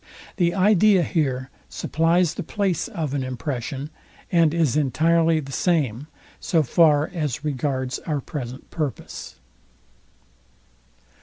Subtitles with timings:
[0.37, 3.91] The idea here supplies the place of an impression,
[4.31, 6.07] and is entirely the same,
[6.39, 9.35] so far as regards our present purpose.